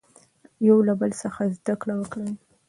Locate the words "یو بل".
0.67-1.11